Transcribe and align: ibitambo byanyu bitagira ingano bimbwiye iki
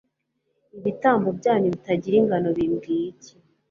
ibitambo 0.79 1.27
byanyu 1.39 1.67
bitagira 1.75 2.15
ingano 2.21 2.49
bimbwiye 2.57 3.03
iki 3.13 3.33